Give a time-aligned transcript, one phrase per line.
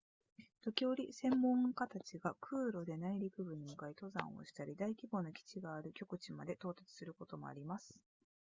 [0.63, 7.99] 時折専門家たちが空路で内陸部に向かい登山をしたり大規模な基地がある極地まで到達することもあります